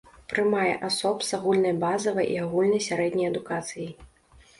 Прымае 0.31 0.69
асоб 0.87 1.19
з 1.27 1.35
агульнай 1.37 1.75
базавай 1.83 2.27
і 2.37 2.39
агульнай 2.45 2.81
сярэдняй 2.87 3.27
адукацыяй. 3.33 3.93